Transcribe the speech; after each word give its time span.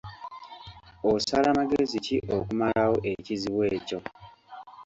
Osala 1.11 1.49
magezi 1.59 1.97
ki 2.05 2.17
okumalwo 2.37 2.95
ekizibu 3.11 3.61
ekyo? 3.75 3.99